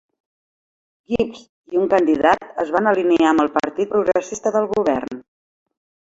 [1.11, 1.41] Gibbs
[1.75, 5.21] i un candidat es van alinear amb el partit progressista del govern.